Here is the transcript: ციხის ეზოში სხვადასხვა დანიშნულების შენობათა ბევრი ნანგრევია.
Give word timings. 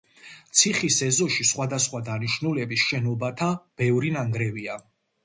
ციხის 0.59 0.95
ეზოში 1.07 1.43
სხვადასხვა 1.49 2.01
დანიშნულების 2.07 2.87
შენობათა 2.87 3.51
ბევრი 3.83 4.11
ნანგრევია. 4.17 4.79